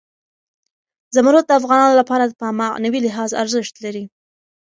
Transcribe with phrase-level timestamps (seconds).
[1.15, 4.03] زمرد د افغانانو لپاره په معنوي لحاظ ارزښت لري.